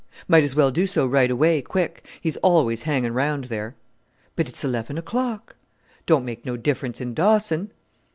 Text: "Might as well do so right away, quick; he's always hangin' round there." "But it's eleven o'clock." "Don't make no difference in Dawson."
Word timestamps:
"Might 0.27 0.43
as 0.43 0.55
well 0.55 0.71
do 0.71 0.87
so 0.87 1.05
right 1.05 1.29
away, 1.29 1.61
quick; 1.61 2.07
he's 2.21 2.35
always 2.37 2.81
hangin' 2.81 3.13
round 3.13 3.43
there." 3.49 3.75
"But 4.35 4.49
it's 4.49 4.63
eleven 4.63 4.97
o'clock." 4.97 5.55
"Don't 6.07 6.25
make 6.25 6.43
no 6.43 6.57
difference 6.57 6.99
in 6.99 7.13
Dawson." 7.13 7.71